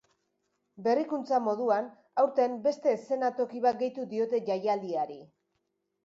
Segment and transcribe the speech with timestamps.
[0.85, 1.89] Berrikuntza moduan,
[2.23, 5.19] aurten beste eszenatoki bat gehitu diote jaialdiari.